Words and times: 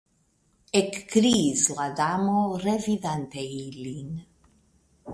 Ekkriis 0.79 1.67
la 1.79 1.87
Damo, 2.01 2.41
revidante 2.65 3.49
ilin. 3.63 4.13